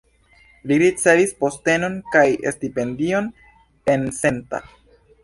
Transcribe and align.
Li 0.69 0.77
ricevis 0.83 1.33
postenon 1.43 1.97
kaj 2.15 2.23
stipendion 2.55 3.29
en 3.97 4.09
Senta. 4.23 4.63